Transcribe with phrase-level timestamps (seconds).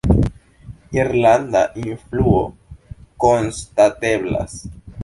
[1.01, 2.41] Irlanda influo
[3.27, 4.61] konstateblas.